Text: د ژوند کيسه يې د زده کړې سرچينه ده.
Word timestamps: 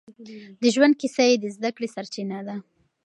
د 0.61 0.63
ژوند 0.75 0.93
کيسه 1.01 1.23
يې 1.29 1.35
د 1.39 1.45
زده 1.55 1.69
کړې 1.75 1.87
سرچينه 1.95 2.37
ده. 2.47 2.55